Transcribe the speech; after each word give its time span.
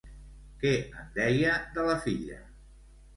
Què 0.61 0.69
en 1.01 1.11
deia 1.19 1.51
de 1.75 1.83
la 1.89 1.99
filla? 2.07 2.39